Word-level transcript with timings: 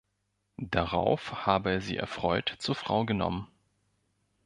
Darauf 0.71 1.45
habe 1.45 1.73
er 1.73 1.79
sie 1.81 1.95
erfreut 1.97 2.55
zur 2.57 2.73
Frau 2.73 3.05
genommen. 3.05 3.47